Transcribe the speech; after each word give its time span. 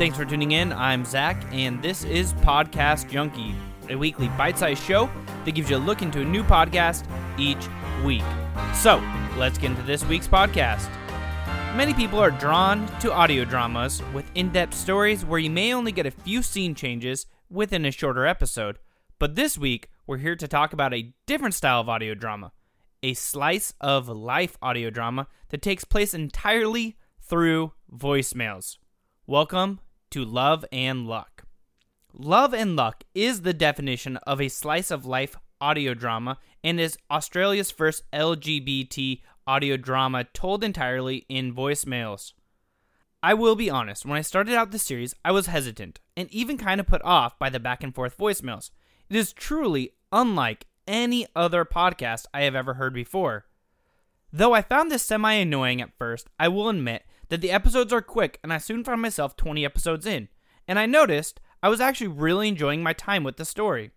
Thanks 0.00 0.16
for 0.16 0.24
tuning 0.24 0.52
in. 0.52 0.72
I'm 0.72 1.04
Zach, 1.04 1.44
and 1.52 1.82
this 1.82 2.04
is 2.04 2.32
Podcast 2.32 3.10
Junkie, 3.10 3.54
a 3.90 3.96
weekly 3.96 4.28
bite 4.28 4.56
sized 4.56 4.82
show 4.82 5.10
that 5.44 5.50
gives 5.50 5.68
you 5.68 5.76
a 5.76 5.78
look 5.78 6.00
into 6.00 6.22
a 6.22 6.24
new 6.24 6.42
podcast 6.42 7.04
each 7.38 7.68
week. 8.02 8.24
So, 8.74 8.96
let's 9.36 9.58
get 9.58 9.72
into 9.72 9.82
this 9.82 10.02
week's 10.06 10.26
podcast. 10.26 10.88
Many 11.76 11.92
people 11.92 12.18
are 12.18 12.30
drawn 12.30 12.86
to 13.00 13.12
audio 13.12 13.44
dramas 13.44 14.02
with 14.14 14.24
in 14.34 14.48
depth 14.48 14.72
stories 14.72 15.22
where 15.26 15.38
you 15.38 15.50
may 15.50 15.74
only 15.74 15.92
get 15.92 16.06
a 16.06 16.10
few 16.10 16.40
scene 16.40 16.74
changes 16.74 17.26
within 17.50 17.84
a 17.84 17.90
shorter 17.90 18.24
episode. 18.24 18.78
But 19.18 19.34
this 19.34 19.58
week, 19.58 19.90
we're 20.06 20.16
here 20.16 20.34
to 20.34 20.48
talk 20.48 20.72
about 20.72 20.94
a 20.94 21.12
different 21.26 21.54
style 21.54 21.82
of 21.82 21.90
audio 21.90 22.14
drama 22.14 22.52
a 23.02 23.12
slice 23.12 23.74
of 23.82 24.08
life 24.08 24.56
audio 24.62 24.88
drama 24.88 25.26
that 25.50 25.60
takes 25.60 25.84
place 25.84 26.14
entirely 26.14 26.96
through 27.20 27.74
voicemails. 27.92 28.78
Welcome 29.26 29.80
to 30.10 30.24
Love 30.24 30.64
and 30.72 31.06
Luck. 31.06 31.44
Love 32.12 32.52
and 32.52 32.74
Luck 32.74 33.04
is 33.14 33.42
the 33.42 33.54
definition 33.54 34.16
of 34.18 34.40
a 34.40 34.48
slice 34.48 34.90
of 34.90 35.06
life 35.06 35.36
audio 35.60 35.94
drama 35.94 36.38
and 36.64 36.80
is 36.80 36.98
Australia's 37.10 37.70
first 37.70 38.02
LGBT 38.12 39.20
audio 39.46 39.76
drama 39.76 40.24
told 40.24 40.64
entirely 40.64 41.26
in 41.28 41.54
voicemails. 41.54 42.32
I 43.22 43.34
will 43.34 43.54
be 43.54 43.70
honest, 43.70 44.06
when 44.06 44.16
I 44.16 44.22
started 44.22 44.54
out 44.54 44.70
the 44.70 44.78
series, 44.78 45.14
I 45.24 45.32
was 45.32 45.46
hesitant 45.46 46.00
and 46.16 46.32
even 46.32 46.58
kind 46.58 46.80
of 46.80 46.86
put 46.86 47.02
off 47.02 47.38
by 47.38 47.50
the 47.50 47.60
back 47.60 47.82
and 47.82 47.94
forth 47.94 48.16
voicemails. 48.16 48.70
It 49.08 49.16
is 49.16 49.32
truly 49.32 49.92
unlike 50.10 50.66
any 50.88 51.26
other 51.36 51.64
podcast 51.64 52.24
I 52.32 52.42
have 52.42 52.54
ever 52.54 52.74
heard 52.74 52.94
before. 52.94 53.46
Though 54.32 54.54
I 54.54 54.62
found 54.62 54.90
this 54.90 55.02
semi 55.02 55.32
annoying 55.34 55.80
at 55.80 55.96
first, 55.98 56.28
I 56.38 56.48
will 56.48 56.68
admit 56.68 57.04
that 57.30 57.40
the 57.40 57.50
episodes 57.50 57.92
are 57.92 58.02
quick 58.02 58.38
and 58.44 58.52
I 58.52 58.58
soon 58.58 58.84
found 58.84 59.00
myself 59.00 59.36
20 59.36 59.64
episodes 59.64 60.04
in, 60.04 60.28
and 60.68 60.78
I 60.78 60.86
noticed 60.86 61.40
I 61.62 61.68
was 61.68 61.80
actually 61.80 62.08
really 62.08 62.48
enjoying 62.48 62.82
my 62.82 62.92
time 62.92 63.24
with 63.24 63.36
the 63.36 63.44
story. 63.44 63.92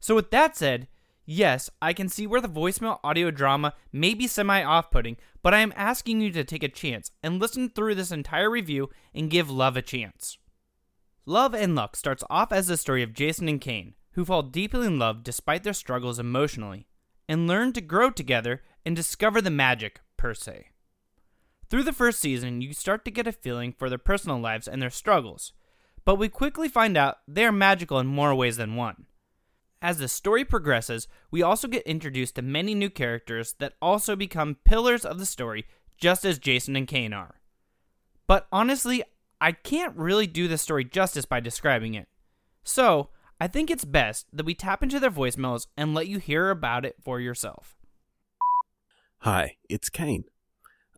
So, 0.00 0.14
with 0.14 0.30
that 0.32 0.56
said, 0.56 0.88
yes, 1.24 1.70
I 1.80 1.92
can 1.92 2.08
see 2.08 2.26
where 2.26 2.40
the 2.40 2.48
voicemail 2.48 2.98
audio 3.02 3.30
drama 3.30 3.74
may 3.92 4.12
be 4.12 4.26
semi 4.26 4.62
off 4.62 4.90
putting, 4.90 5.16
but 5.42 5.54
I 5.54 5.60
am 5.60 5.72
asking 5.76 6.20
you 6.20 6.30
to 6.32 6.44
take 6.44 6.62
a 6.62 6.68
chance 6.68 7.10
and 7.22 7.40
listen 7.40 7.70
through 7.70 7.94
this 7.94 8.10
entire 8.10 8.50
review 8.50 8.90
and 9.14 9.30
give 9.30 9.50
Love 9.50 9.76
a 9.76 9.82
chance. 9.82 10.36
Love 11.26 11.54
and 11.54 11.74
Luck 11.74 11.96
starts 11.96 12.24
off 12.28 12.52
as 12.52 12.66
the 12.66 12.76
story 12.76 13.02
of 13.02 13.14
Jason 13.14 13.48
and 13.48 13.60
Kane, 13.60 13.94
who 14.12 14.24
fall 14.24 14.42
deeply 14.42 14.86
in 14.86 14.98
love 14.98 15.24
despite 15.24 15.62
their 15.64 15.72
struggles 15.72 16.18
emotionally, 16.18 16.86
and 17.28 17.46
learn 17.46 17.72
to 17.72 17.80
grow 17.80 18.10
together 18.10 18.62
and 18.84 18.94
discover 18.94 19.40
the 19.40 19.50
magic, 19.50 20.00
per 20.16 20.34
se. 20.34 20.66
Through 21.70 21.84
the 21.84 21.92
first 21.92 22.20
season, 22.20 22.60
you 22.60 22.72
start 22.72 23.04
to 23.04 23.10
get 23.10 23.26
a 23.26 23.32
feeling 23.32 23.72
for 23.72 23.88
their 23.88 23.98
personal 23.98 24.38
lives 24.38 24.68
and 24.68 24.80
their 24.80 24.90
struggles, 24.90 25.52
but 26.04 26.16
we 26.16 26.28
quickly 26.28 26.68
find 26.68 26.96
out 26.96 27.18
they 27.26 27.44
are 27.44 27.52
magical 27.52 27.98
in 27.98 28.06
more 28.06 28.34
ways 28.34 28.56
than 28.56 28.76
one. 28.76 29.06
As 29.80 29.98
the 29.98 30.08
story 30.08 30.44
progresses, 30.44 31.08
we 31.30 31.42
also 31.42 31.68
get 31.68 31.82
introduced 31.86 32.36
to 32.36 32.42
many 32.42 32.74
new 32.74 32.90
characters 32.90 33.54
that 33.58 33.74
also 33.82 34.16
become 34.16 34.58
pillars 34.64 35.04
of 35.04 35.18
the 35.18 35.26
story, 35.26 35.66
just 35.98 36.24
as 36.24 36.38
Jason 36.38 36.76
and 36.76 36.86
Kane 36.86 37.12
are. 37.12 37.40
But 38.26 38.46
honestly, 38.50 39.02
I 39.40 39.52
can't 39.52 39.96
really 39.96 40.26
do 40.26 40.48
the 40.48 40.58
story 40.58 40.84
justice 40.84 41.26
by 41.26 41.40
describing 41.40 41.94
it. 41.94 42.08
So, 42.62 43.10
I 43.40 43.46
think 43.46 43.70
it's 43.70 43.84
best 43.84 44.26
that 44.32 44.46
we 44.46 44.54
tap 44.54 44.82
into 44.82 45.00
their 45.00 45.10
voicemails 45.10 45.66
and 45.76 45.94
let 45.94 46.06
you 46.06 46.18
hear 46.18 46.50
about 46.50 46.86
it 46.86 46.96
for 47.02 47.20
yourself. 47.20 47.76
Hi, 49.18 49.56
it's 49.68 49.90
Kane. 49.90 50.24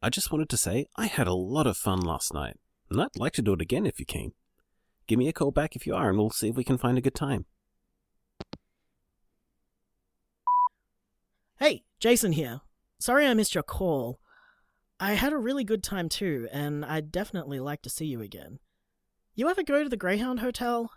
I 0.03 0.11
just 0.11 0.31
wanted 0.31 0.49
to 0.51 0.57
say 0.57 0.87
I 0.97 1.07
had 1.07 1.27
a 1.27 1.35
lot 1.35 1.67
of 1.67 1.77
fun 1.77 2.01
last 2.01 2.35
night, 2.35 2.59
and 2.91 3.01
I'd 3.01 3.17
like 3.17 3.33
to 3.35 3.43
do 3.43 3.55
it 3.55 3.63
again 3.63 3.87
if 3.87 3.99
you're 3.99 4.07
keen. 4.07 4.33
Give 5.07 5.19
me 5.19 5.29
a 5.29 5.33
call 5.33 5.51
back 5.51 5.75
if 5.75 5.87
you 5.87 5.95
are, 5.95 6.09
and 6.09 6.19
we'll 6.19 6.31
see 6.31 6.49
if 6.49 6.57
we 6.57 6.65
can 6.65 6.79
find 6.79 6.99
a 6.99 7.03
good 7.03 7.15
time. 7.15 7.47
Hey, 11.59 11.85
Jason 11.99 12.33
here. 12.33 12.61
Sorry 12.99 13.27
I 13.27 13.35
missed 13.35 13.55
your 13.55 13.63
call. 13.63 14.21
I 15.01 15.13
had 15.13 15.33
a 15.33 15.39
really 15.39 15.65
good 15.65 15.83
time 15.83 16.09
too, 16.09 16.49
and 16.53 16.85
I'd 16.85 17.11
definitely 17.13 17.61
like 17.61 17.83
to 17.83 17.91
see 17.91 18.07
you 18.07 18.21
again. 18.21 18.59
You 19.35 19.49
ever 19.49 19.63
go 19.63 19.83
to 19.83 19.89
the 19.89 19.97
Greyhound 19.97 20.41
Hotel? 20.41 20.91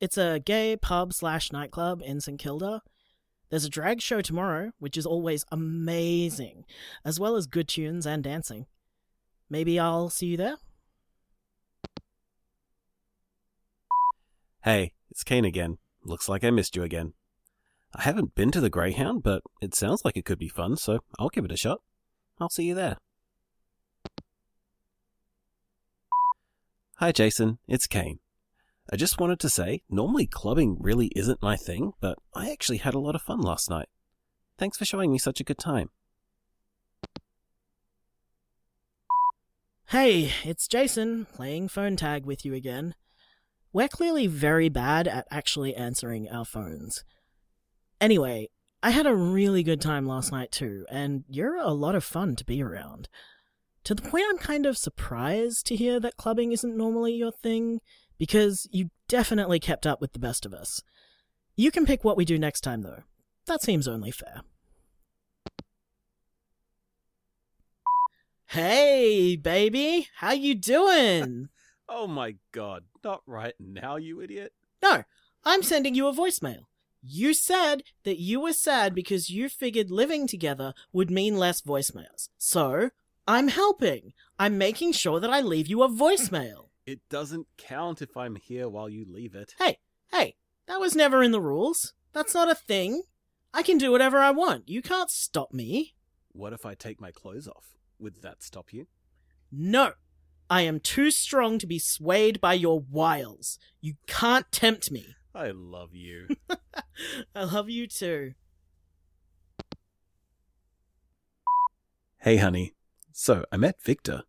It's 0.00 0.18
a 0.18 0.40
gay 0.40 0.76
pub 0.76 1.12
slash 1.14 1.52
nightclub 1.52 2.02
in 2.04 2.20
St 2.20 2.38
Kilda. 2.38 2.82
There's 3.52 3.66
a 3.66 3.68
drag 3.68 4.00
show 4.00 4.22
tomorrow, 4.22 4.72
which 4.78 4.96
is 4.96 5.04
always 5.04 5.44
amazing, 5.52 6.64
as 7.04 7.20
well 7.20 7.36
as 7.36 7.46
good 7.46 7.68
tunes 7.68 8.06
and 8.06 8.24
dancing. 8.24 8.64
Maybe 9.50 9.78
I'll 9.78 10.08
see 10.08 10.24
you 10.24 10.38
there? 10.38 10.56
Hey, 14.64 14.94
it's 15.10 15.22
Kane 15.22 15.44
again. 15.44 15.76
Looks 16.02 16.30
like 16.30 16.44
I 16.44 16.50
missed 16.50 16.76
you 16.76 16.82
again. 16.82 17.12
I 17.94 18.00
haven't 18.00 18.34
been 18.34 18.50
to 18.52 18.60
the 18.62 18.70
Greyhound, 18.70 19.22
but 19.22 19.42
it 19.60 19.74
sounds 19.74 20.00
like 20.02 20.16
it 20.16 20.24
could 20.24 20.38
be 20.38 20.48
fun, 20.48 20.78
so 20.78 21.00
I'll 21.18 21.28
give 21.28 21.44
it 21.44 21.52
a 21.52 21.56
shot. 21.58 21.82
I'll 22.40 22.48
see 22.48 22.64
you 22.64 22.74
there. 22.74 22.96
Hi, 26.96 27.12
Jason. 27.12 27.58
It's 27.68 27.86
Kane. 27.86 28.20
I 28.90 28.96
just 28.96 29.20
wanted 29.20 29.38
to 29.40 29.48
say, 29.48 29.82
normally 29.88 30.26
clubbing 30.26 30.76
really 30.80 31.08
isn't 31.14 31.42
my 31.42 31.56
thing, 31.56 31.92
but 32.00 32.18
I 32.34 32.50
actually 32.50 32.78
had 32.78 32.94
a 32.94 32.98
lot 32.98 33.14
of 33.14 33.22
fun 33.22 33.40
last 33.40 33.70
night. 33.70 33.88
Thanks 34.58 34.76
for 34.76 34.84
showing 34.84 35.12
me 35.12 35.18
such 35.18 35.40
a 35.40 35.44
good 35.44 35.58
time. 35.58 35.90
Hey, 39.88 40.32
it's 40.44 40.66
Jason, 40.66 41.26
playing 41.34 41.68
phone 41.68 41.96
tag 41.96 42.24
with 42.24 42.44
you 42.44 42.54
again. 42.54 42.94
We're 43.72 43.88
clearly 43.88 44.26
very 44.26 44.68
bad 44.68 45.06
at 45.06 45.26
actually 45.30 45.74
answering 45.74 46.28
our 46.28 46.44
phones. 46.44 47.04
Anyway, 48.00 48.48
I 48.82 48.90
had 48.90 49.06
a 49.06 49.14
really 49.14 49.62
good 49.62 49.80
time 49.80 50.06
last 50.06 50.32
night 50.32 50.50
too, 50.50 50.86
and 50.90 51.24
you're 51.28 51.56
a 51.56 51.70
lot 51.70 51.94
of 51.94 52.04
fun 52.04 52.36
to 52.36 52.44
be 52.44 52.62
around. 52.62 53.08
To 53.84 53.94
the 53.94 54.02
point 54.02 54.24
I'm 54.28 54.38
kind 54.38 54.66
of 54.66 54.76
surprised 54.76 55.66
to 55.66 55.76
hear 55.76 56.00
that 56.00 56.16
clubbing 56.16 56.52
isn't 56.52 56.76
normally 56.76 57.12
your 57.12 57.32
thing, 57.32 57.80
because 58.22 58.68
you 58.70 58.88
definitely 59.08 59.58
kept 59.58 59.84
up 59.84 60.00
with 60.00 60.12
the 60.12 60.18
best 60.20 60.46
of 60.46 60.54
us. 60.54 60.80
You 61.56 61.72
can 61.72 61.84
pick 61.84 62.04
what 62.04 62.16
we 62.16 62.24
do 62.24 62.38
next 62.38 62.60
time, 62.60 62.82
though. 62.82 63.02
That 63.46 63.62
seems 63.62 63.88
only 63.88 64.12
fair. 64.12 64.42
Hey, 68.46 69.34
baby, 69.34 70.06
how 70.18 70.30
you 70.30 70.54
doing? 70.54 71.48
Oh 71.88 72.06
my 72.06 72.36
god, 72.52 72.84
not 73.04 73.22
right 73.26 73.54
now, 73.58 73.96
you 73.96 74.22
idiot. 74.22 74.52
no, 74.82 75.02
I'm 75.44 75.62
sending 75.62 75.94
you 75.94 76.06
a 76.06 76.14
voicemail. 76.14 76.66
You 77.02 77.34
said 77.34 77.82
that 78.04 78.18
you 78.18 78.40
were 78.40 78.54
sad 78.54 78.94
because 78.94 79.28
you 79.28 79.50
figured 79.50 79.90
living 79.90 80.26
together 80.26 80.72
would 80.92 81.10
mean 81.10 81.36
less 81.36 81.60
voicemails. 81.60 82.28
So, 82.38 82.90
I'm 83.26 83.48
helping. 83.48 84.12
I'm 84.38 84.56
making 84.56 84.92
sure 84.92 85.20
that 85.20 85.28
I 85.28 85.40
leave 85.42 85.66
you 85.66 85.82
a 85.82 85.88
voicemail. 85.88 86.68
It 86.84 87.00
doesn't 87.08 87.46
count 87.56 88.02
if 88.02 88.16
I'm 88.16 88.36
here 88.36 88.68
while 88.68 88.88
you 88.88 89.06
leave 89.08 89.34
it. 89.34 89.54
Hey, 89.58 89.78
hey, 90.10 90.34
that 90.66 90.80
was 90.80 90.96
never 90.96 91.22
in 91.22 91.30
the 91.30 91.40
rules. 91.40 91.94
That's 92.12 92.34
not 92.34 92.50
a 92.50 92.56
thing. 92.56 93.02
I 93.54 93.62
can 93.62 93.78
do 93.78 93.92
whatever 93.92 94.18
I 94.18 94.32
want. 94.32 94.68
You 94.68 94.82
can't 94.82 95.10
stop 95.10 95.52
me. 95.52 95.94
What 96.32 96.52
if 96.52 96.66
I 96.66 96.74
take 96.74 97.00
my 97.00 97.12
clothes 97.12 97.46
off? 97.46 97.76
Would 97.98 98.22
that 98.22 98.42
stop 98.42 98.72
you? 98.72 98.86
No. 99.50 99.92
I 100.50 100.62
am 100.62 100.80
too 100.80 101.10
strong 101.10 101.58
to 101.58 101.66
be 101.66 101.78
swayed 101.78 102.40
by 102.40 102.54
your 102.54 102.80
wiles. 102.80 103.58
You 103.80 103.94
can't 104.06 104.50
tempt 104.50 104.90
me. 104.90 105.14
I 105.34 105.52
love 105.54 105.94
you. 105.94 106.28
I 107.34 107.44
love 107.44 107.70
you 107.70 107.86
too. 107.86 108.34
hey, 112.18 112.36
honey. 112.38 112.74
So, 113.12 113.44
I 113.52 113.56
met 113.56 113.82
Victor. 113.82 114.24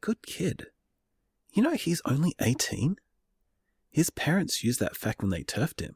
Good 0.00 0.26
kid. 0.26 0.66
You 1.54 1.62
know, 1.62 1.74
he's 1.74 2.02
only 2.04 2.34
18. 2.40 2.96
His 3.90 4.10
parents 4.10 4.64
used 4.64 4.80
that 4.80 4.96
fact 4.96 5.22
when 5.22 5.30
they 5.30 5.44
turfed 5.44 5.80
him. 5.80 5.94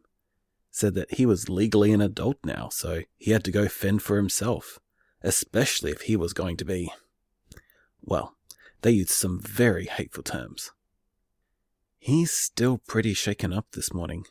Said 0.70 0.94
that 0.94 1.14
he 1.14 1.26
was 1.26 1.48
legally 1.48 1.92
an 1.92 2.00
adult 2.00 2.36
now, 2.44 2.68
so 2.68 3.02
he 3.16 3.32
had 3.32 3.42
to 3.44 3.50
go 3.50 3.66
fend 3.66 4.02
for 4.02 4.16
himself, 4.16 4.78
especially 5.22 5.90
if 5.90 6.02
he 6.02 6.16
was 6.16 6.32
going 6.32 6.56
to 6.58 6.64
be. 6.64 6.92
Well, 8.00 8.36
they 8.82 8.92
used 8.92 9.10
some 9.10 9.40
very 9.40 9.86
hateful 9.86 10.22
terms. 10.22 10.70
He's 11.98 12.30
still 12.30 12.78
pretty 12.78 13.12
shaken 13.12 13.52
up 13.52 13.66
this 13.72 13.92
morning. 13.92 14.26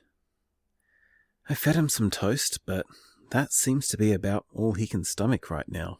I 1.50 1.56
fed 1.56 1.76
him 1.76 1.90
some 1.90 2.10
toast, 2.10 2.62
but 2.66 2.86
that 3.32 3.52
seems 3.52 3.90
to 3.90 3.98
be 3.98 4.14
about 4.14 4.46
all 4.54 4.74
he 4.74 4.88
can 4.88 5.04
stomach 5.04 5.50
right 5.50 5.68
now. 5.68 6.00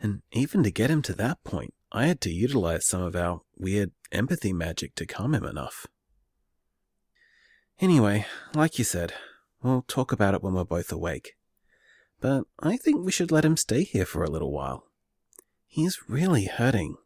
And 0.00 0.22
even 0.30 0.62
to 0.62 0.70
get 0.70 0.90
him 0.90 1.02
to 1.02 1.14
that 1.14 1.42
point, 1.42 1.74
I 1.92 2.06
had 2.06 2.20
to 2.22 2.30
utilize 2.30 2.86
some 2.86 3.02
of 3.02 3.16
our 3.16 3.42
weird 3.56 3.92
empathy 4.12 4.52
magic 4.52 4.94
to 4.96 5.06
calm 5.06 5.34
him 5.34 5.44
enough. 5.44 5.86
Anyway, 7.80 8.26
like 8.54 8.78
you 8.78 8.84
said, 8.84 9.12
we'll 9.62 9.82
talk 9.82 10.12
about 10.12 10.34
it 10.34 10.42
when 10.42 10.54
we're 10.54 10.64
both 10.64 10.90
awake. 10.90 11.34
But 12.20 12.44
I 12.60 12.76
think 12.76 13.04
we 13.04 13.12
should 13.12 13.30
let 13.30 13.44
him 13.44 13.56
stay 13.56 13.84
here 13.84 14.06
for 14.06 14.24
a 14.24 14.30
little 14.30 14.50
while. 14.50 14.84
He's 15.66 16.08
really 16.08 16.46
hurting. 16.46 16.96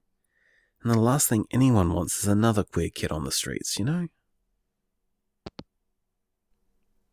And 0.83 0.93
the 0.93 0.99
last 0.99 1.29
thing 1.29 1.47
anyone 1.51 1.93
wants 1.93 2.19
is 2.19 2.29
another 2.29 2.65
queer 2.65 2.89
kid 2.89 3.11
on 3.11 3.25
the 3.25 3.33
streets, 3.33 3.79
you 3.79 3.85
know? 3.85 4.09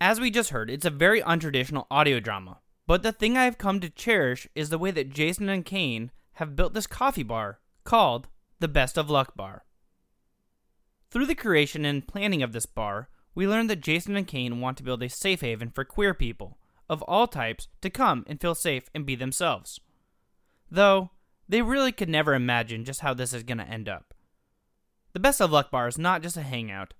As 0.00 0.20
we 0.20 0.30
just 0.30 0.50
heard, 0.50 0.70
it's 0.70 0.86
a 0.86 0.90
very 0.90 1.20
untraditional 1.22 1.86
audio 1.90 2.20
drama. 2.20 2.60
But 2.86 3.02
the 3.02 3.12
thing 3.12 3.36
I 3.36 3.44
have 3.44 3.58
come 3.58 3.80
to 3.80 3.90
cherish 3.90 4.48
is 4.54 4.70
the 4.70 4.78
way 4.78 4.92
that 4.92 5.10
Jason 5.10 5.48
and 5.48 5.64
Kane 5.64 6.12
have 6.38 6.54
built 6.54 6.72
this 6.72 6.86
coffee 6.86 7.24
bar 7.24 7.58
called 7.82 8.28
the 8.60 8.68
Best 8.68 8.96
of 8.96 9.10
Luck 9.10 9.34
Bar. 9.34 9.64
Through 11.10 11.26
the 11.26 11.34
creation 11.34 11.84
and 11.84 12.06
planning 12.06 12.44
of 12.44 12.52
this 12.52 12.64
bar, 12.64 13.08
we 13.34 13.48
learned 13.48 13.68
that 13.70 13.80
Jason 13.80 14.14
and 14.16 14.24
Kane 14.26 14.60
want 14.60 14.76
to 14.76 14.84
build 14.84 15.02
a 15.02 15.08
safe 15.08 15.40
haven 15.40 15.70
for 15.70 15.84
queer 15.84 16.14
people 16.14 16.56
of 16.88 17.02
all 17.02 17.26
types 17.26 17.66
to 17.80 17.90
come 17.90 18.24
and 18.28 18.40
feel 18.40 18.54
safe 18.54 18.84
and 18.94 19.04
be 19.04 19.16
themselves. 19.16 19.80
Though, 20.70 21.10
they 21.48 21.60
really 21.60 21.90
could 21.90 22.08
never 22.08 22.34
imagine 22.34 22.84
just 22.84 23.00
how 23.00 23.14
this 23.14 23.32
is 23.32 23.42
going 23.42 23.58
to 23.58 23.68
end 23.68 23.88
up. 23.88 24.14
The 25.14 25.20
Best 25.20 25.40
of 25.40 25.50
Luck 25.50 25.72
Bar 25.72 25.88
is 25.88 25.98
not 25.98 26.22
just 26.22 26.36
a 26.36 26.42
hangout, 26.42 26.94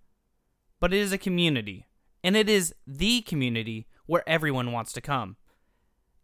but 0.81 0.93
it 0.93 0.99
is 0.99 1.12
a 1.12 1.19
community, 1.19 1.87
and 2.25 2.37
it 2.37 2.49
is 2.49 2.75
the 2.88 3.20
community 3.20 3.87
where 4.06 4.29
everyone 4.29 4.73
wants 4.73 4.93
to 4.94 5.00
come. 5.00 5.37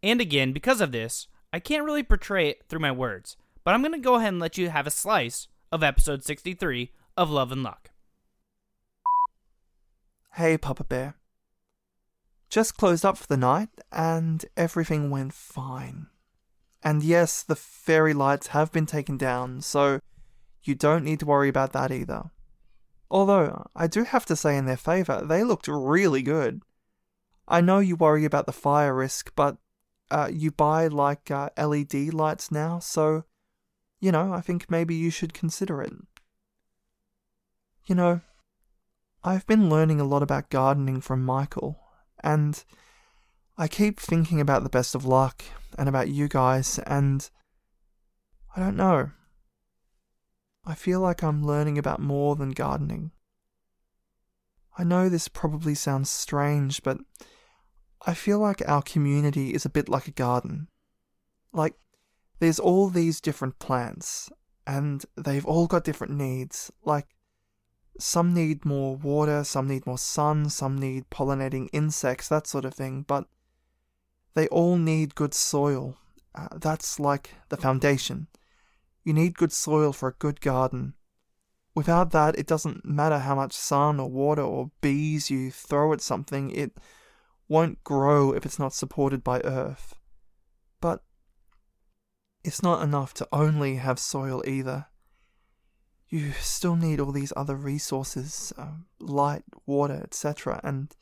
And 0.03 0.19
again, 0.19 0.51
because 0.51 0.81
of 0.81 0.91
this, 0.91 1.29
I 1.55 1.59
can't 1.59 1.85
really 1.85 2.03
portray 2.03 2.49
it 2.49 2.63
through 2.67 2.81
my 2.81 2.91
words, 2.91 3.37
but 3.63 3.73
I'm 3.73 3.81
going 3.81 3.93
to 3.93 3.97
go 3.97 4.15
ahead 4.15 4.33
and 4.33 4.41
let 4.41 4.57
you 4.57 4.69
have 4.71 4.85
a 4.85 4.91
slice 4.91 5.47
of 5.71 5.83
episode 5.83 6.21
63 6.21 6.91
of 7.15 7.29
Love 7.29 7.49
and 7.49 7.63
Luck. 7.63 7.91
Hey, 10.33 10.57
Papa 10.57 10.83
Bear. 10.83 11.15
Just 12.49 12.75
closed 12.75 13.05
up 13.05 13.17
for 13.17 13.27
the 13.27 13.37
night, 13.37 13.69
and 13.89 14.45
everything 14.57 15.09
went 15.09 15.31
fine. 15.31 16.07
And 16.83 17.01
yes, 17.01 17.41
the 17.41 17.55
fairy 17.55 18.13
lights 18.13 18.47
have 18.47 18.73
been 18.73 18.85
taken 18.85 19.15
down, 19.15 19.61
so 19.61 20.01
you 20.61 20.75
don't 20.75 21.05
need 21.05 21.21
to 21.21 21.25
worry 21.25 21.47
about 21.47 21.71
that 21.71 21.89
either. 21.89 22.31
Although, 23.09 23.65
I 23.73 23.87
do 23.87 24.03
have 24.03 24.25
to 24.25 24.35
say 24.35 24.57
in 24.57 24.65
their 24.65 24.75
favour, 24.75 25.23
they 25.23 25.45
looked 25.45 25.69
really 25.69 26.21
good. 26.21 26.63
I 27.47 27.61
know 27.61 27.79
you 27.79 27.95
worry 27.95 28.25
about 28.25 28.45
the 28.45 28.51
fire 28.51 28.93
risk, 28.93 29.31
but 29.37 29.55
uh, 30.11 30.29
you 30.31 30.51
buy 30.51 30.87
like 30.87 31.31
uh, 31.31 31.49
LED 31.57 32.13
lights 32.13 32.51
now, 32.51 32.79
so, 32.79 33.23
you 33.99 34.11
know, 34.11 34.33
I 34.33 34.41
think 34.41 34.69
maybe 34.69 34.95
you 34.95 35.09
should 35.09 35.33
consider 35.33 35.81
it. 35.81 35.93
You 37.85 37.95
know, 37.95 38.21
I've 39.23 39.47
been 39.47 39.69
learning 39.69 39.99
a 39.99 40.05
lot 40.05 40.23
about 40.23 40.49
gardening 40.49 41.01
from 41.01 41.25
Michael, 41.25 41.79
and 42.23 42.63
I 43.57 43.67
keep 43.67 43.99
thinking 43.99 44.39
about 44.39 44.63
the 44.63 44.69
best 44.69 44.95
of 44.95 45.05
luck 45.05 45.43
and 45.77 45.89
about 45.89 46.09
you 46.09 46.27
guys, 46.27 46.79
and 46.85 47.29
I 48.55 48.59
don't 48.59 48.77
know. 48.77 49.11
I 50.65 50.73
feel 50.73 50.99
like 50.99 51.23
I'm 51.23 51.45
learning 51.45 51.77
about 51.77 51.99
more 51.99 52.35
than 52.35 52.51
gardening. 52.51 53.11
I 54.77 54.83
know 54.83 55.09
this 55.09 55.27
probably 55.27 55.75
sounds 55.75 56.09
strange, 56.09 56.83
but 56.83 56.97
I 58.05 58.13
feel 58.13 58.39
like 58.39 58.61
our 58.67 58.81
community 58.81 59.53
is 59.53 59.65
a 59.65 59.69
bit 59.69 59.89
like 59.89 60.07
a 60.07 60.11
garden. 60.11 60.67
Like, 61.51 61.75
there's 62.39 62.59
all 62.59 62.89
these 62.89 63.21
different 63.21 63.59
plants, 63.59 64.29
and 64.67 65.05
they've 65.15 65.45
all 65.45 65.67
got 65.67 65.83
different 65.83 66.13
needs. 66.13 66.71
Like, 66.83 67.07
some 67.99 68.33
need 68.33 68.65
more 68.65 68.95
water, 68.95 69.43
some 69.43 69.67
need 69.67 69.85
more 69.85 69.97
sun, 69.97 70.49
some 70.49 70.77
need 70.77 71.09
pollinating 71.09 71.69
insects, 71.71 72.27
that 72.27 72.47
sort 72.47 72.65
of 72.65 72.73
thing, 72.73 73.05
but 73.07 73.25
they 74.33 74.47
all 74.47 74.77
need 74.77 75.15
good 75.15 75.33
soil. 75.33 75.97
Uh, 76.33 76.49
that's 76.57 76.99
like 76.99 77.35
the 77.49 77.57
foundation. 77.57 78.27
You 79.03 79.13
need 79.13 79.37
good 79.37 79.53
soil 79.53 79.93
for 79.93 80.09
a 80.09 80.13
good 80.13 80.41
garden. 80.41 80.95
Without 81.73 82.11
that, 82.11 82.37
it 82.37 82.47
doesn't 82.47 82.85
matter 82.85 83.19
how 83.19 83.35
much 83.35 83.53
sun 83.53 83.99
or 83.99 84.09
water 84.09 84.41
or 84.41 84.71
bees 84.81 85.29
you 85.29 85.51
throw 85.51 85.93
at 85.93 86.01
something, 86.01 86.51
it 86.51 86.77
won't 87.47 87.83
grow 87.83 88.31
if 88.33 88.45
it's 88.45 88.59
not 88.59 88.73
supported 88.73 89.23
by 89.23 89.41
earth. 89.41 89.95
But 90.81 91.03
it's 92.43 92.63
not 92.63 92.83
enough 92.83 93.13
to 93.15 93.27
only 93.31 93.75
have 93.75 93.99
soil 93.99 94.43
either. 94.47 94.87
You 96.07 96.31
still 96.33 96.75
need 96.75 96.99
all 96.99 97.11
these 97.11 97.33
other 97.35 97.55
resources 97.55 98.53
uh, 98.57 98.75
light, 98.99 99.43
water, 99.65 100.01
etc. 100.03 100.61
And 100.63 100.93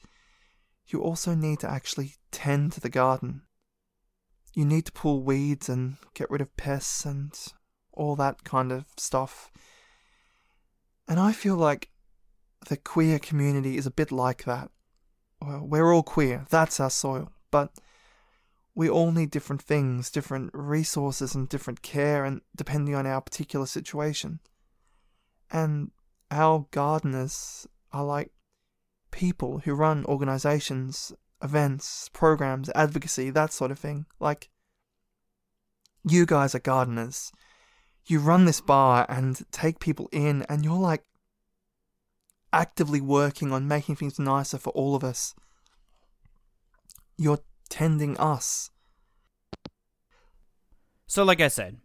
you 0.88 1.02
also 1.02 1.36
need 1.36 1.60
to 1.60 1.70
actually 1.70 2.16
tend 2.32 2.72
to 2.74 2.80
the 2.80 2.90
garden. 2.90 3.44
You 4.54 4.66
need 4.66 4.86
to 4.86 4.92
pull 4.92 5.24
weeds 5.24 5.68
and 5.68 5.98
get 6.14 6.30
rid 6.30 6.42
of 6.42 6.56
pests 6.56 7.06
and 7.06 7.34
all 7.92 8.16
that 8.16 8.44
kind 8.44 8.72
of 8.72 8.86
stuff. 8.98 9.52
And 11.08 11.20
I 11.20 11.32
feel 11.32 11.56
like 11.56 11.90
the 12.70 12.78
queer 12.78 13.20
community 13.20 13.78
is 13.78 13.86
a 13.86 13.92
bit 13.92 14.12
like 14.12 14.46
that. 14.46 14.70
We're 15.44 15.94
all 15.94 16.04
queer, 16.04 16.46
that's 16.50 16.80
our 16.80 16.90
soil, 16.90 17.32
but 17.52 17.72
we 18.76 18.90
all 18.90 19.12
need 19.12 19.32
different 19.32 19.62
things, 19.62 20.10
different 20.10 20.52
resources, 20.54 21.36
and 21.36 21.48
different 21.48 21.82
care, 21.82 22.26
and 22.26 22.42
depending 22.56 22.96
on 22.96 23.06
our 23.06 23.22
particular 23.22 23.66
situation. 23.66 24.40
And 25.52 25.92
our 26.32 26.66
gardeners 26.72 27.68
are 27.92 28.04
like 28.04 28.32
people 29.12 29.60
who 29.60 29.74
run 29.76 30.06
organizations, 30.06 31.14
events, 31.42 32.10
programs, 32.14 32.70
advocacy, 32.74 33.30
that 33.30 33.54
sort 33.54 33.70
of 33.70 33.78
thing. 33.78 34.06
Like, 34.20 34.50
you 36.04 36.26
guys 36.26 36.56
are 36.56 36.60
gardeners 36.60 37.32
you 38.06 38.20
run 38.20 38.46
this 38.46 38.62
bar 38.62 39.06
and 39.10 39.42
take 39.52 39.80
people 39.80 40.10
in, 40.12 40.44
and 40.44 40.64
you're 40.64 40.76
like 40.76 41.04
actively 42.54 43.02
working 43.02 43.52
on 43.52 43.68
making 43.68 43.96
things 43.96 44.20
nicer 44.20 44.58
for 44.58 44.70
all 44.70 44.96
of 44.96 45.04
us. 45.04 45.36
You're 47.18 47.40
tending 47.70 48.18
us. 48.18 48.70
So, 51.08 51.24
like 51.24 51.42
I 51.42 51.48
said, 51.48 51.78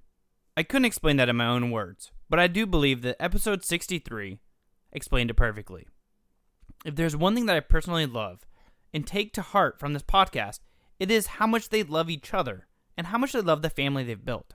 I 0.56 0.62
couldn't 0.62 0.84
explain 0.84 1.16
that 1.16 1.28
in 1.28 1.36
my 1.36 1.46
own 1.46 1.70
words, 1.70 2.12
but 2.28 2.38
I 2.38 2.46
do 2.46 2.66
believe 2.66 3.02
that 3.02 3.16
episode 3.20 3.64
63 3.64 4.38
explained 4.92 5.30
it 5.30 5.34
perfectly. 5.34 5.86
If 6.84 6.94
there's 6.94 7.16
one 7.16 7.34
thing 7.34 7.46
that 7.46 7.56
I 7.56 7.60
personally 7.60 8.06
love 8.06 8.46
and 8.94 9.06
take 9.06 9.32
to 9.34 9.42
heart 9.42 9.78
from 9.78 9.92
this 9.92 10.02
podcast, 10.02 10.60
it 10.98 11.10
is 11.10 11.26
how 11.26 11.46
much 11.46 11.68
they 11.68 11.82
love 11.82 12.08
each 12.10 12.32
other 12.32 12.66
and 12.96 13.08
how 13.08 13.18
much 13.18 13.32
they 13.32 13.40
love 13.40 13.62
the 13.62 13.70
family 13.70 14.04
they've 14.04 14.24
built. 14.24 14.54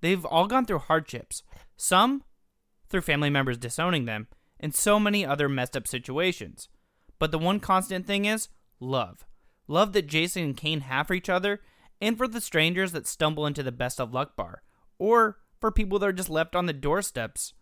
They've 0.00 0.24
all 0.24 0.46
gone 0.46 0.64
through 0.64 0.78
hardships, 0.78 1.42
some 1.76 2.24
through 2.88 3.02
family 3.02 3.30
members 3.30 3.58
disowning 3.58 4.06
them, 4.06 4.28
and 4.60 4.74
so 4.74 5.00
many 5.00 5.26
other 5.26 5.48
messed 5.48 5.76
up 5.76 5.88
situations. 5.88 6.68
But 7.18 7.32
the 7.32 7.38
one 7.38 7.58
constant 7.58 8.06
thing 8.06 8.26
is 8.26 8.48
love. 8.78 9.26
Love 9.66 9.92
that 9.94 10.06
Jason 10.06 10.44
and 10.44 10.56
Kane 10.56 10.82
have 10.82 11.08
for 11.08 11.14
each 11.14 11.28
other, 11.28 11.60
and 12.00 12.16
for 12.16 12.28
the 12.28 12.40
strangers 12.40 12.92
that 12.92 13.06
stumble 13.06 13.46
into 13.46 13.62
the 13.62 13.72
best 13.72 14.00
of 14.00 14.14
luck 14.14 14.36
bar, 14.36 14.62
or 14.98 15.38
for 15.60 15.70
people 15.70 15.98
that 15.98 16.06
are 16.06 16.12
just 16.12 16.30
left 16.30 16.54
on 16.54 16.66
the 16.66 16.72
doorsteps. 16.72 17.54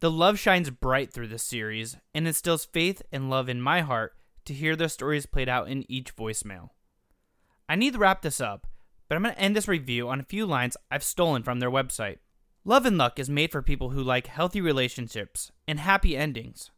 The 0.00 0.10
love 0.10 0.38
shines 0.38 0.70
bright 0.70 1.12
through 1.12 1.28
this 1.28 1.42
series 1.42 1.96
and 2.14 2.26
instills 2.26 2.64
faith 2.64 3.02
and 3.10 3.30
love 3.30 3.48
in 3.48 3.60
my 3.60 3.80
heart 3.80 4.14
to 4.44 4.54
hear 4.54 4.76
their 4.76 4.88
stories 4.88 5.26
played 5.26 5.48
out 5.48 5.68
in 5.68 5.90
each 5.90 6.14
voicemail. 6.14 6.70
I 7.68 7.76
need 7.76 7.94
to 7.94 7.98
wrap 7.98 8.22
this 8.22 8.40
up, 8.40 8.66
but 9.08 9.16
I'm 9.16 9.22
going 9.22 9.34
to 9.34 9.40
end 9.40 9.56
this 9.56 9.68
review 9.68 10.08
on 10.08 10.20
a 10.20 10.24
few 10.24 10.46
lines 10.46 10.76
I've 10.90 11.02
stolen 11.02 11.42
from 11.42 11.60
their 11.60 11.70
website. 11.70 12.18
Love 12.68 12.84
and 12.84 12.98
Luck 12.98 13.18
is 13.18 13.30
made 13.30 13.50
for 13.50 13.62
people 13.62 13.88
who 13.88 14.02
like 14.02 14.26
healthy 14.26 14.60
relationships 14.60 15.50
and 15.66 15.80
happy 15.80 16.14
endings. 16.14 16.70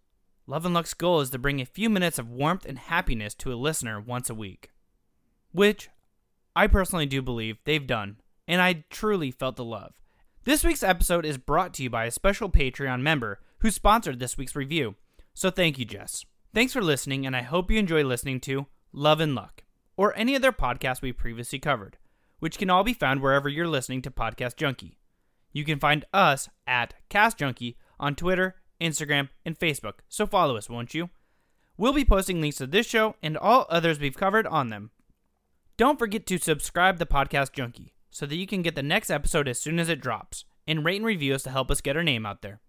Love 0.47 0.64
and 0.64 0.73
Luck's 0.73 0.94
goal 0.94 1.18
is 1.20 1.30
to 1.30 1.38
bring 1.38 1.61
a 1.61 1.66
few 1.66 1.90
minutes 1.90 2.16
of 2.16 2.30
warmth 2.30 2.64
and 2.64 2.78
happiness 2.78 3.35
to 3.35 3.52
a 3.52 3.59
listener 3.59 4.00
once 4.00 4.30
a 4.30 4.35
week. 4.37 4.70
Which 5.50 5.90
I 6.54 6.68
personally 6.68 7.06
do 7.06 7.20
believe 7.20 7.59
they've 7.64 7.88
done, 7.88 8.18
and 8.47 8.62
I 8.62 8.85
truly 8.88 9.32
felt 9.32 9.56
the 9.56 9.64
love. 9.64 9.94
This 10.44 10.62
week's 10.62 10.85
episode 10.85 11.26
is 11.26 11.38
brought 11.38 11.75
to 11.75 11.82
you 11.82 11.90
by 11.90 12.04
a 12.04 12.12
special 12.12 12.49
Patreon 12.49 13.00
member 13.00 13.40
who 13.59 13.73
sponsored 13.73 14.20
this 14.20 14.38
week's 14.38 14.54
review. 14.54 14.94
So 15.35 15.50
thank 15.50 15.76
you, 15.76 15.85
Jess. 15.85 16.25
Thanks 16.54 16.73
for 16.73 16.82
listening, 16.82 17.26
and 17.26 17.35
I 17.35 17.42
hope 17.42 17.68
you 17.68 17.80
enjoy 17.80 18.04
listening 18.04 18.38
to 18.42 18.68
Love 18.92 19.18
and 19.18 19.35
Luck, 19.35 19.64
or 19.97 20.16
any 20.16 20.37
other 20.37 20.52
podcast 20.52 21.02
we 21.02 21.12
previously 21.12 21.59
covered 21.59 21.97
which 22.38 22.56
can 22.56 22.70
all 22.70 22.82
be 22.82 22.94
found 22.94 23.20
wherever 23.20 23.50
you're 23.50 23.68
listening 23.68 24.00
to 24.00 24.11
Podcast 24.11 24.56
Junkie. 24.56 25.00
You 25.52 25.64
can 25.64 25.78
find 25.78 26.04
us 26.12 26.49
at 26.66 26.95
Cast 27.09 27.38
Junkie 27.38 27.76
on 27.99 28.14
Twitter, 28.14 28.57
Instagram, 28.80 29.28
and 29.45 29.59
Facebook, 29.59 30.00
so 30.09 30.26
follow 30.26 30.57
us, 30.57 30.71
won't 30.71 30.95
you? 30.95 31.11
We'll 31.76 31.92
be 31.92 32.04
posting 32.04 32.40
links 32.40 32.59
to 32.59 32.66
this 32.66 32.87
show 32.87 33.16
and 33.23 33.37
all 33.37 33.66
others 33.69 33.99
we've 33.99 34.16
covered 34.16 34.47
on 34.47 34.69
them. 34.69 34.90
Don't 35.76 35.99
forget 35.99 36.26
to 36.26 36.38
subscribe 36.38 36.99
to 36.99 37.07
Podcast 37.07 37.52
Junkie 37.52 37.95
so 38.11 38.26
that 38.26 38.37
you 38.37 38.47
can 38.47 38.62
get 38.62 38.75
the 38.75 38.83
next 38.83 39.11
episode 39.11 39.49
as 39.49 39.59
soon 39.59 39.78
as 39.78 39.88
it 39.88 40.00
drops, 40.00 40.45
and 40.66 40.85
rate 40.85 40.97
and 40.97 41.07
review 41.07 41.35
us 41.35 41.42
to 41.45 41.50
help 41.50 41.71
us 41.71 41.80
get 41.80 41.97
our 41.97 42.02
name 42.02 42.26
out 42.26 42.42
there. 42.42 42.61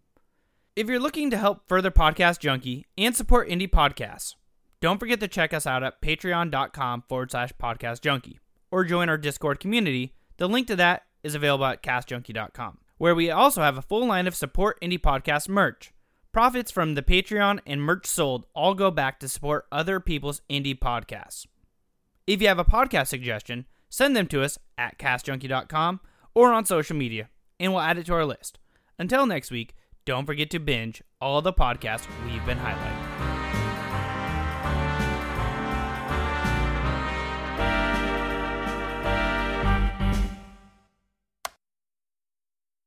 If 0.76 0.88
you're 0.88 1.00
looking 1.00 1.30
to 1.32 1.38
help 1.38 1.68
further 1.68 1.92
Podcast 1.92 2.40
Junkie 2.40 2.86
and 2.98 3.16
support 3.16 3.50
indie 3.50 3.70
podcasts, 3.70 4.36
don't 4.80 5.00
forget 5.00 5.20
to 5.20 5.28
check 5.28 5.54
us 5.54 5.68
out 5.68 5.84
at 5.84 6.02
patreon.com 6.02 7.04
forward 7.08 7.32
slash 7.32 7.52
podcast 7.62 8.02
junkie 8.02 8.40
or 8.72 8.84
join 8.84 9.10
our 9.10 9.18
Discord 9.18 9.60
community. 9.60 10.16
The 10.38 10.50
link 10.50 10.68
to 10.68 10.76
that 10.78 11.04
is 11.24 11.36
available 11.36 11.66
at 11.66 11.84
castjunkie.com. 11.84 12.78
where 12.98 13.16
we 13.16 13.32
also 13.32 13.62
have 13.62 13.78
a 13.78 13.82
full 13.82 14.06
line 14.06 14.28
of 14.28 14.36
support 14.36 14.80
indie 14.82 15.00
podcast 15.00 15.50
merch. 15.50 15.92
Profits 16.32 16.72
from 16.72 16.94
the 16.96 17.02
Patreon 17.02 17.60
and 17.66 17.82
merch 17.82 18.06
sold 18.06 18.46
all 18.54 18.74
go 18.74 18.92
back 18.92 19.20
to 19.20 19.28
support 19.28 19.66
other 19.72 20.00
people's 20.00 20.42
indie 20.50 20.78
podcasts. 20.78 21.46
If 22.28 22.42
you 22.42 22.48
have 22.48 22.60
a 22.60 22.64
podcast 22.64 23.08
suggestion, 23.08 23.66
send 23.90 24.16
them 24.16 24.28
to 24.28 24.44
us 24.44 24.58
at 24.78 24.98
castjunkie.com 24.98 26.00
or 26.34 26.54
on 26.54 26.66
social 26.66 26.96
media, 26.96 27.30
and 27.60 27.74
we'll 27.74 27.82
add 27.82 27.98
it 27.98 28.06
to 28.06 28.14
our 28.14 28.26
list. 28.26 28.60
Until 28.98 29.26
next 29.26 29.52
week, 29.52 29.74
don't 30.06 30.26
forget 30.26 30.50
to 30.52 30.60
binge 30.60 31.04
all 31.20 31.42
the 31.42 31.54
podcasts 31.54 32.08
we've 32.26 32.46
been 32.46 32.58
highlighting. 32.58 33.31